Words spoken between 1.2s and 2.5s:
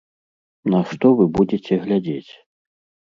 будзеце глядзець?